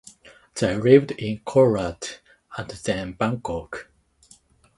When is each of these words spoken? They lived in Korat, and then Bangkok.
They 0.55 0.77
lived 0.77 1.11
in 1.11 1.41
Korat, 1.45 2.21
and 2.57 2.67
then 2.71 3.11
Bangkok. 3.13 3.87